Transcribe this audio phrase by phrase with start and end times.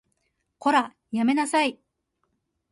[0.57, 1.79] こら、やめなさい